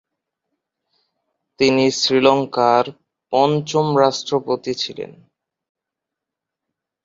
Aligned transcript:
তিনি 1.59 1.85
শ্রীলঙ্কার 1.91 2.85
পঞ্চম 3.33 3.87
রাষ্ট্রপতি 3.97 4.73
ছিলেন। 4.73 5.11